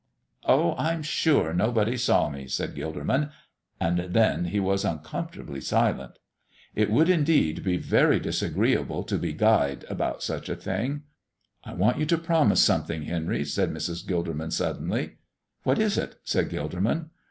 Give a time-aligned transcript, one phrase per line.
[0.45, 3.29] "Oh, I'm sure nobody saw me," said Gilderman,
[3.79, 6.17] and then he was uncomfortably silent.
[6.73, 11.03] It would, indeed, be very disagreeable to be guyed about such a thing.
[11.63, 14.03] "I want you to promise something, Henry," said Mrs.
[14.03, 15.17] Gilderman, suddenly.
[15.61, 17.09] "What is it?" said Gilderman.